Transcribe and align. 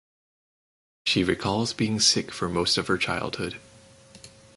She 1.05 1.23
recalls 1.23 1.73
being 1.73 1.99
sick 1.99 2.31
for 2.31 2.49
most 2.49 2.79
of 2.79 2.87
her 2.87 2.97
childhood. 2.97 3.57